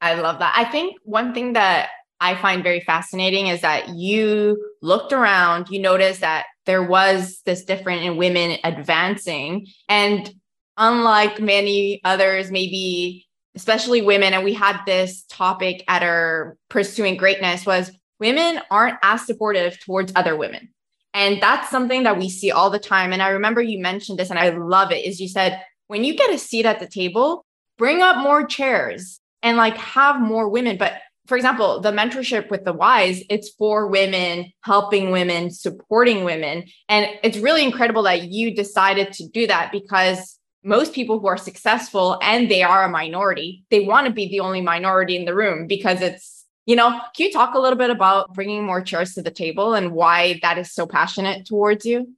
[0.00, 0.54] I love that.
[0.56, 5.80] I think one thing that I find very fascinating is that you looked around, you
[5.80, 9.66] noticed that there was this different in women advancing.
[9.88, 10.32] And
[10.76, 17.66] unlike many others, maybe especially women, and we had this topic at our pursuing greatness
[17.66, 20.68] was women aren't as supportive towards other women.
[21.14, 23.12] And that's something that we see all the time.
[23.12, 25.04] And I remember you mentioned this, and I love it.
[25.04, 27.44] Is you said, when you get a seat at the table,
[27.76, 30.78] bring up more chairs and like have more women.
[30.78, 30.94] But
[31.26, 36.64] for example, the mentorship with the wise, it's for women, helping women, supporting women.
[36.88, 41.36] And it's really incredible that you decided to do that because most people who are
[41.36, 45.34] successful and they are a minority, they want to be the only minority in the
[45.34, 49.14] room because it's, you know, can you talk a little bit about bringing more chairs
[49.14, 52.14] to the table and why that is so passionate towards you?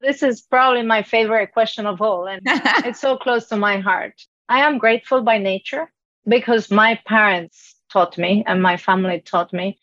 [0.00, 4.14] This is probably my favorite question of all, and it's so close to my heart.
[4.48, 5.90] I am grateful by nature
[6.26, 9.78] because my parents taught me and my family taught me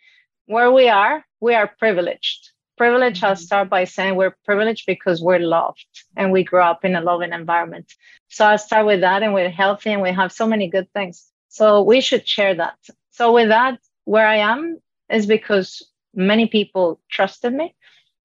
[0.45, 2.51] where we are, we are privileged.
[2.77, 3.25] Privilege, mm-hmm.
[3.25, 7.01] I'll start by saying we're privileged because we're loved and we grew up in a
[7.01, 7.91] loving environment.
[8.29, 11.25] So I'll start with that and we're healthy and we have so many good things.
[11.49, 12.77] So we should share that.
[13.11, 17.75] So with that, where I am is because many people trusted me.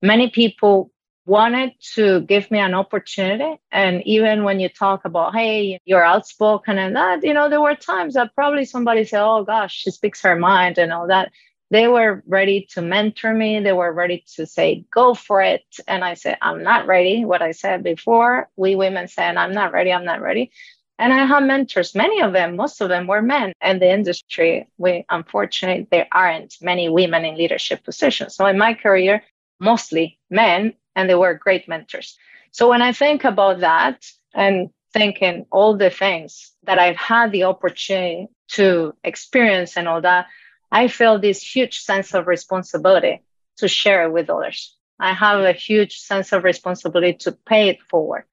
[0.02, 0.92] Many people
[1.26, 3.60] wanted to give me an opportunity.
[3.70, 7.74] And even when you talk about, hey, you're outspoken and that, you know, there were
[7.74, 11.30] times that probably somebody said, oh gosh, she speaks her mind and all that
[11.70, 13.60] they were ready to mentor me.
[13.60, 15.62] They were ready to say, go for it.
[15.86, 17.24] And I said, I'm not ready.
[17.24, 19.92] What I said before, we women said, I'm not ready.
[19.92, 20.50] I'm not ready.
[21.00, 21.94] And I have mentors.
[21.94, 23.54] Many of them, most of them were men.
[23.62, 28.36] And the industry, we unfortunately, there aren't many women in leadership positions.
[28.36, 29.22] So in my career,
[29.58, 32.18] mostly men, and they were great mentors.
[32.52, 37.44] So when I think about that and thinking all the things that I've had the
[37.44, 40.26] opportunity to experience and all that,
[40.70, 43.22] I feel this huge sense of responsibility
[43.56, 44.76] to share it with others.
[44.98, 48.24] I have a huge sense of responsibility to pay it forward.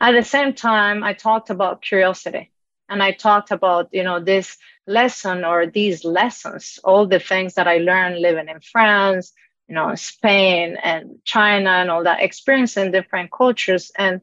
[0.00, 2.52] At the same time, I talked about curiosity
[2.88, 4.56] and I talked about, you know, this
[4.86, 9.32] lesson or these lessons, all the things that I learned living in France,
[9.68, 14.20] you know, Spain and China and all that, experience in different cultures and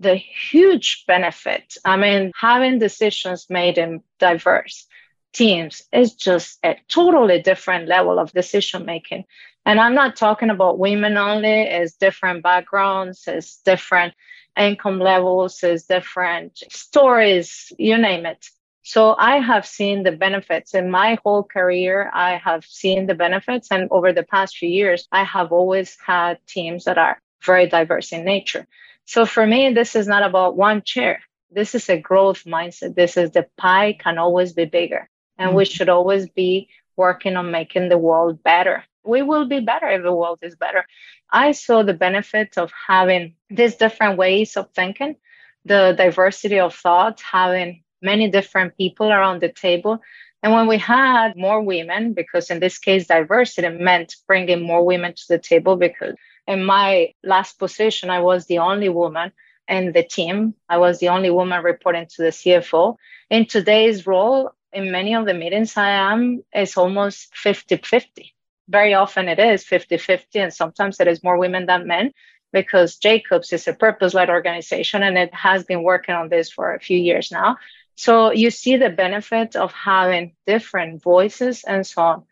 [0.00, 1.76] the huge benefit.
[1.84, 4.86] I mean, having decisions made in diverse
[5.32, 9.24] teams is just a totally different level of decision making.
[9.66, 14.14] And I'm not talking about women only, it's different backgrounds, it's different
[14.58, 18.46] income levels, is different stories, you name it.
[18.82, 22.10] So I have seen the benefits in my whole career.
[22.12, 23.68] I have seen the benefits.
[23.70, 28.12] And over the past few years, I have always had teams that are very diverse
[28.12, 28.66] in nature.
[29.04, 31.20] So for me, this is not about one chair.
[31.50, 32.94] This is a growth mindset.
[32.94, 35.70] This is the pie can always be bigger and we mm-hmm.
[35.70, 38.84] should always be working on making the world better.
[39.08, 40.84] We will be better if the world is better.
[41.30, 45.16] I saw the benefits of having these different ways of thinking,
[45.64, 50.00] the diversity of thought, having many different people around the table.
[50.42, 55.14] And when we had more women, because in this case, diversity meant bringing more women
[55.14, 56.14] to the table, because
[56.46, 59.32] in my last position, I was the only woman
[59.68, 60.54] in the team.
[60.68, 62.96] I was the only woman reporting to the CFO.
[63.30, 68.34] In today's role, in many of the meetings I am, it's almost 50 50.
[68.68, 72.12] Very often it is 50 50, and sometimes it is more women than men
[72.52, 76.74] because Jacobs is a purpose led organization and it has been working on this for
[76.74, 77.56] a few years now.
[77.96, 82.22] So you see the benefit of having different voices and so on.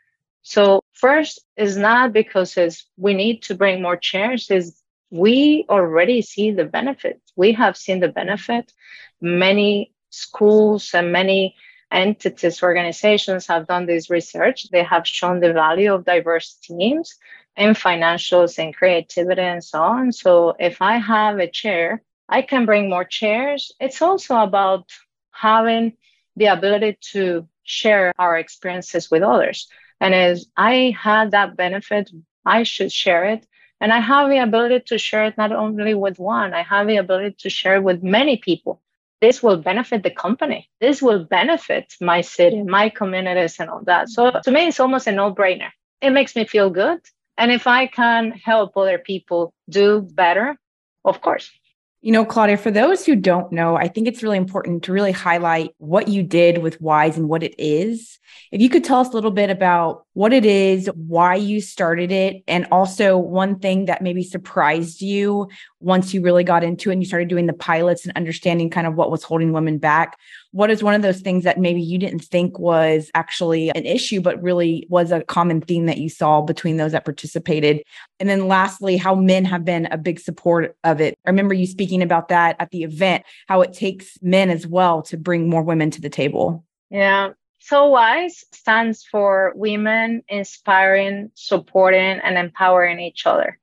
[0.42, 6.22] So first is not because it's, we need to bring more chairs, is we already
[6.22, 7.20] see the benefit.
[7.34, 8.72] We have seen the benefit.
[9.20, 11.56] Many schools and many
[11.90, 14.68] entities, organizations have done this research.
[14.70, 17.16] They have shown the value of diverse teams
[17.56, 20.12] and financials and creativity and so on.
[20.12, 23.72] So if I have a chair, I can bring more chairs.
[23.80, 24.90] It's also about
[25.30, 25.96] having
[26.34, 29.68] the ability to share our experiences with others.
[30.00, 32.10] And as I had that benefit,
[32.44, 33.46] I should share it.
[33.80, 36.96] And I have the ability to share it not only with one, I have the
[36.96, 38.80] ability to share it with many people
[39.26, 40.70] this will benefit the company.
[40.80, 44.08] This will benefit my city, my communities, and all that.
[44.08, 44.38] So mm-hmm.
[44.44, 45.70] to me, it's almost a no brainer.
[46.00, 47.00] It makes me feel good.
[47.36, 50.56] And if I can help other people do better,
[51.04, 51.50] of course.
[52.02, 55.10] You know, Claudia, for those who don't know, I think it's really important to really
[55.10, 58.20] highlight what you did with WISE and what it is.
[58.52, 62.10] If you could tell us a little bit about what it is, why you started
[62.10, 65.46] it, and also one thing that maybe surprised you
[65.80, 68.86] once you really got into it and you started doing the pilots and understanding kind
[68.86, 70.16] of what was holding women back.
[70.52, 74.22] What is one of those things that maybe you didn't think was actually an issue,
[74.22, 77.82] but really was a common theme that you saw between those that participated?
[78.18, 81.14] And then lastly, how men have been a big support of it.
[81.26, 85.02] I remember you speaking about that at the event, how it takes men as well
[85.02, 86.64] to bring more women to the table.
[86.88, 87.32] Yeah.
[87.68, 93.58] So WISE stands for Women Inspiring, Supporting, and Empowering Each Other.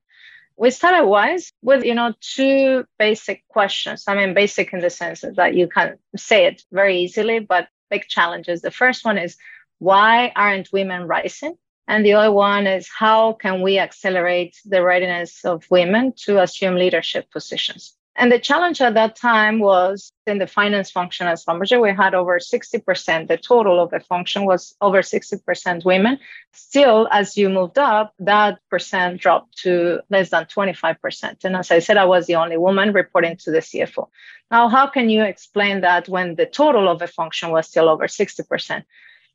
[0.58, 4.04] We started WISE with, you know, two basic questions.
[4.06, 8.06] I mean, basic in the sense that you can say it very easily, but big
[8.06, 8.60] challenges.
[8.60, 9.38] The first one is
[9.78, 11.54] why aren't women rising?
[11.88, 16.74] And the other one is how can we accelerate the readiness of women to assume
[16.74, 17.96] leadership positions?
[18.16, 22.14] And the challenge at that time was in the finance function at Schlumberger, we had
[22.14, 26.20] over 60%, the total of the function was over 60% women.
[26.52, 31.44] Still, as you moved up, that percent dropped to less than 25%.
[31.44, 34.08] And as I said, I was the only woman reporting to the CFO.
[34.48, 38.06] Now, how can you explain that when the total of the function was still over
[38.06, 38.84] 60%?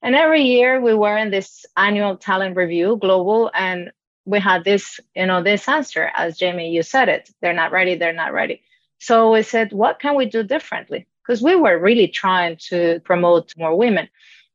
[0.01, 3.91] And every year we were in this annual talent review global and
[4.23, 7.95] we had this, you know, this answer, as Jamie, you said it, they're not ready,
[7.95, 8.61] they're not ready.
[8.99, 11.07] So we said, what can we do differently?
[11.23, 14.09] Because we were really trying to promote more women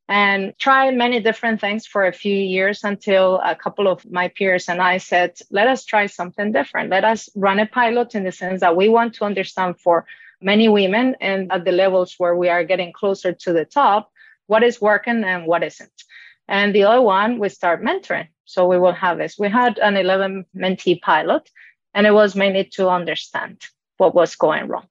[0.08, 4.68] and tried many different things for a few years until a couple of my peers
[4.68, 6.90] and I said, let us try something different.
[6.90, 10.04] Let us run a pilot in the sense that we want to understand for
[10.42, 14.12] many women and at the levels where we are getting closer to the top,
[14.46, 16.02] what is working and what isn't.
[16.48, 18.28] And the other one, we start mentoring.
[18.44, 19.38] So we will have this.
[19.38, 21.48] We had an 11 mentee pilot,
[21.94, 23.64] and it was mainly to understand
[23.96, 24.86] what was going wrong.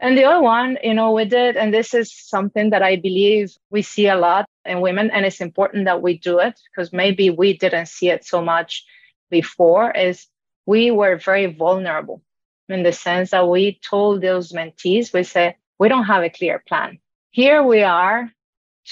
[0.00, 3.52] And the other one, you know, we did, and this is something that I believe
[3.70, 7.30] we see a lot in women, and it's important that we do it because maybe
[7.30, 8.84] we didn't see it so much
[9.28, 10.26] before, is
[10.66, 12.22] we were very vulnerable
[12.68, 16.62] in the sense that we told those mentees, we said, we don't have a clear
[16.66, 16.98] plan.
[17.30, 18.30] Here we are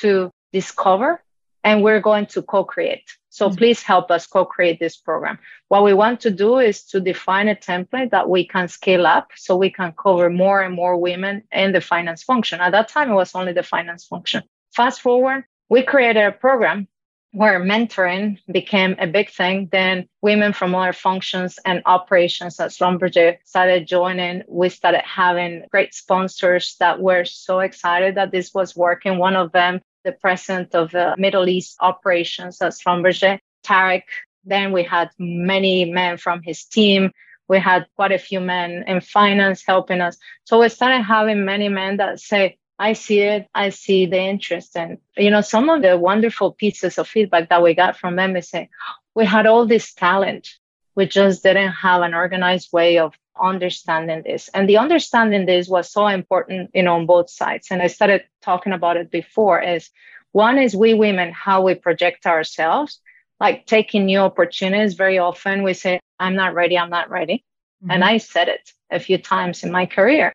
[0.01, 1.23] to discover
[1.67, 3.11] and we're going to co-create.
[3.29, 3.59] So mm-hmm.
[3.59, 5.39] please help us co-create this program.
[5.69, 9.33] What we want to do is to define a template that we can scale up
[9.35, 12.61] so we can cover more and more women in the finance function.
[12.61, 14.45] At that time, it was only the finance function.
[14.75, 16.87] Fast forward, we created a program
[17.33, 19.69] where mentoring became a big thing.
[19.73, 24.43] Then women from other functions and operations at Schlumberger started joining.
[24.49, 29.19] We started having great sponsors that were so excited that this was working.
[29.19, 34.05] One of them the president of the Middle East operations at Schlumberger, Tarek.
[34.45, 37.11] Then we had many men from his team.
[37.49, 40.17] We had quite a few men in finance helping us.
[40.45, 43.49] So we started having many men that say, I see it.
[43.55, 44.77] I see the interest.
[44.77, 48.37] And, you know, some of the wonderful pieces of feedback that we got from them
[48.37, 48.69] is saying,
[49.15, 50.49] we had all this talent.
[50.95, 54.49] We just didn't have an organized way of understanding this.
[54.55, 57.69] And the understanding this was so important, you know, on both sides.
[57.71, 59.91] And I started talking about it before is
[60.33, 63.01] one is we women, how we project ourselves,
[63.41, 64.95] like taking new opportunities.
[64.95, 67.45] Very often we say, I'm not ready, I'm not ready.
[67.83, 67.91] Mm-hmm.
[67.91, 70.33] And I said it a few times in my career.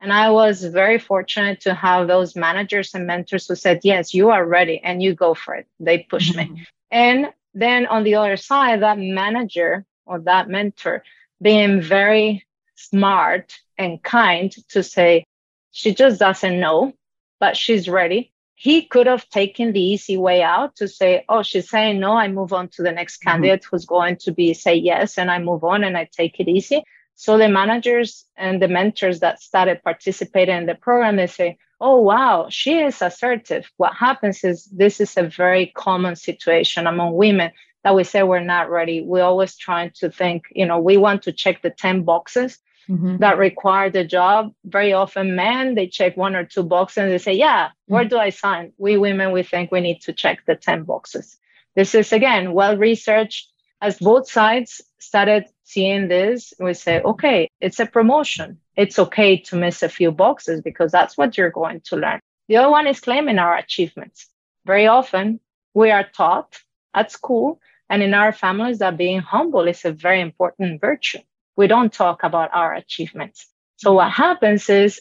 [0.00, 4.30] And I was very fortunate to have those managers and mentors who said, Yes, you
[4.30, 5.66] are ready and you go for it.
[5.80, 6.54] They pushed mm-hmm.
[6.54, 6.66] me.
[6.90, 11.02] And then on the other side, that manager or that mentor
[11.44, 15.26] being very smart and kind to say,
[15.70, 16.94] she just doesn't know,
[17.38, 18.32] but she's ready.
[18.54, 22.28] He could have taken the easy way out to say, oh, she's saying no, I
[22.28, 23.30] move on to the next mm-hmm.
[23.30, 26.48] candidate who's going to be say yes, and I move on and I take it
[26.48, 26.82] easy.
[27.14, 32.00] So the managers and the mentors that started participating in the program, they say, oh,
[32.00, 33.70] wow, she is assertive.
[33.76, 37.52] What happens is this is a very common situation among women
[37.84, 39.02] that we say we're not ready.
[39.02, 42.58] We're always trying to think, you know, we want to check the 10 boxes
[42.88, 43.18] mm-hmm.
[43.18, 44.52] that require the job.
[44.64, 48.08] Very often men, they check one or two boxes and they say, yeah, where mm-hmm.
[48.08, 48.72] do I sign?
[48.78, 51.36] We women, we think we need to check the 10 boxes.
[51.76, 53.50] This is again, well researched
[53.84, 58.58] as both sides started seeing this, we say, okay, it's a promotion.
[58.76, 62.20] It's okay to miss a few boxes because that's what you're going to learn.
[62.48, 64.28] The other one is claiming our achievements.
[64.64, 65.38] Very often
[65.74, 66.56] we are taught
[66.94, 71.18] at school and in our families that being humble is a very important virtue.
[71.56, 73.46] We don't talk about our achievements.
[73.76, 75.00] So what happens is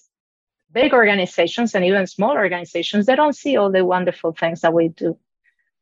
[0.71, 4.89] big organizations and even small organizations, they don't see all the wonderful things that we
[4.89, 5.17] do.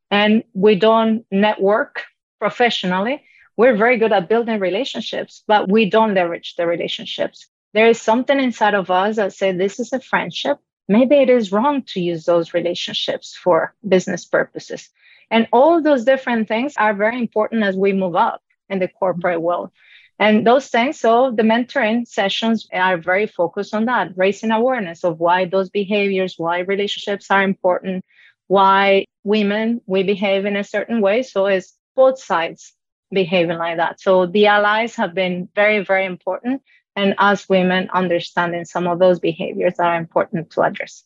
[0.09, 2.03] And we don't network
[2.39, 3.23] professionally.
[3.55, 7.47] We're very good at building relationships, but we don't leverage the relationships.
[7.73, 10.57] there is something inside of us that say this is a friendship.
[10.89, 14.89] Maybe it is wrong to use those relationships for business purposes.
[15.31, 19.37] And all those different things are very important as we move up in the corporate
[19.37, 19.45] mm-hmm.
[19.45, 19.71] world.
[20.19, 25.19] And those things, so the mentoring sessions are very focused on that, raising awareness of
[25.19, 28.05] why those behaviors, why relationships are important,
[28.47, 31.23] why women, we behave in a certain way.
[31.23, 32.73] So it's both sides
[33.09, 33.99] behaving like that.
[33.99, 36.61] So the allies have been very, very important.
[36.95, 41.03] And us women understanding some of those behaviors are important to address.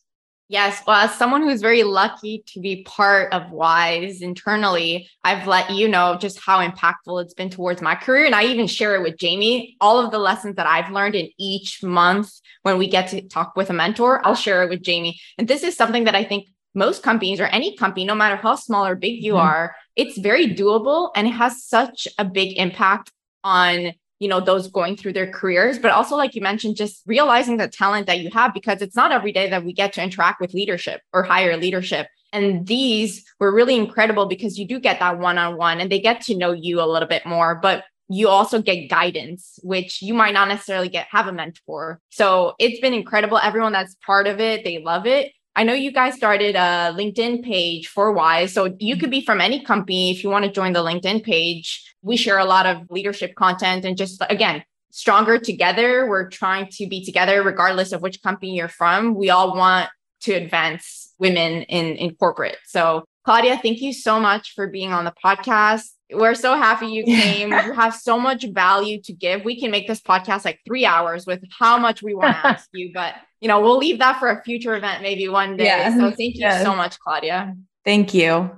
[0.48, 0.80] Yes.
[0.86, 5.88] Well, as someone who's very lucky to be part of WISE internally, I've let you
[5.88, 8.26] know just how impactful it's been towards my career.
[8.26, 9.76] And I even share it with Jamie.
[9.80, 12.30] All of the lessons that I've learned in each month
[12.62, 15.18] when we get to talk with a mentor, I'll share it with Jamie.
[15.36, 18.54] And this is something that I think most companies or any company, no matter how
[18.54, 19.48] small or big you mm-hmm.
[19.48, 23.10] are, it's very doable and it has such a big impact
[23.42, 27.56] on you know those going through their careers but also like you mentioned just realizing
[27.56, 30.40] the talent that you have because it's not every day that we get to interact
[30.40, 32.08] with leadership or higher leadership.
[32.32, 36.36] And these were really incredible because you do get that one-on-one and they get to
[36.36, 40.48] know you a little bit more but you also get guidance which you might not
[40.48, 42.00] necessarily get have a mentor.
[42.10, 43.38] So it's been incredible.
[43.38, 47.42] Everyone that's part of it they love it I know you guys started a LinkedIn
[47.42, 48.52] page for WISE.
[48.52, 51.94] So you could be from any company if you want to join the LinkedIn page.
[52.02, 56.06] We share a lot of leadership content and just again, stronger together.
[56.06, 59.14] We're trying to be together regardless of which company you're from.
[59.14, 59.88] We all want
[60.20, 62.58] to advance women in, in corporate.
[62.66, 65.95] So Claudia, thank you so much for being on the podcast.
[66.12, 67.50] We're so happy you came.
[67.50, 69.44] you have so much value to give.
[69.44, 72.68] We can make this podcast like three hours with how much we want to ask
[72.72, 75.64] you, but you know, we'll leave that for a future event maybe one day.
[75.64, 75.96] Yeah.
[75.96, 76.62] So thank you yes.
[76.62, 77.56] so much, Claudia.
[77.84, 78.50] Thank you.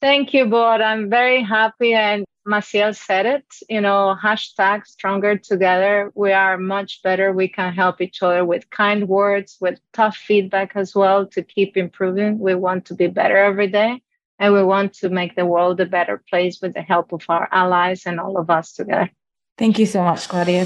[0.00, 0.80] Thank you, Board.
[0.80, 1.92] I'm very happy.
[1.92, 6.10] And Maciel said it, you know, hashtag stronger together.
[6.14, 7.32] We are much better.
[7.32, 11.76] We can help each other with kind words, with tough feedback as well to keep
[11.76, 12.38] improving.
[12.38, 14.02] We want to be better every day.
[14.40, 17.46] And we want to make the world a better place with the help of our
[17.52, 19.10] allies and all of us together.
[19.58, 20.64] Thank you so much, Claudia.